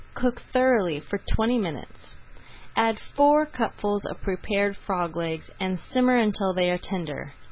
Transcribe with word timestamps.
Cook 0.15 0.41
thoroughly 0.51 0.99
for 0.99 1.19
twenty 1.35 1.59
minutes. 1.59 2.15
Add 2.75 2.99
four 3.15 3.45
cupfuls 3.45 4.03
of 4.07 4.19
prepared 4.23 4.75
frog 4.75 5.15
legs, 5.15 5.51
and 5.59 5.79
simmer 5.79 6.15
until 6.17 6.55
they 6.55 6.71
are 6.71 6.79
tender. 6.79 7.33